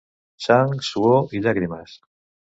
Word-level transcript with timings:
Sang, 0.45 0.73
suor 0.87 1.37
i 1.39 1.43
llàgrimes. 1.45 1.97